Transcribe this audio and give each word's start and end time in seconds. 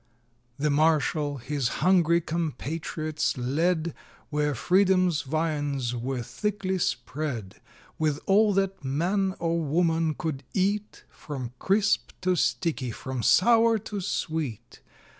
VI. 0.57 0.63
The 0.63 0.69
marshal 0.71 1.37
his 1.37 1.67
hungry 1.85 2.21
compatriots 2.21 3.37
led, 3.37 3.93
Where 4.31 4.55
Freedom's 4.55 5.21
viands 5.21 5.95
were 5.95 6.23
thickly 6.23 6.79
spread, 6.79 7.61
With 7.99 8.19
all 8.25 8.51
that 8.53 8.83
man 8.83 9.35
or 9.37 9.59
woman 9.61 10.15
could 10.15 10.43
eat, 10.55 11.03
From 11.11 11.53
crisp 11.59 12.13
to 12.21 12.35
sticky 12.35 12.89
from 12.89 13.21
sour 13.21 13.77
to 13.77 14.01
sweet. 14.01 14.81